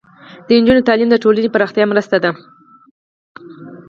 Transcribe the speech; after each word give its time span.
د 0.47 0.47
نجونو 0.61 0.85
تعلیم 0.87 1.09
د 1.11 1.15
ټولنې 1.23 1.49
پراختیا 1.55 1.85
مرسته 1.91 2.15
ده. 2.23 2.31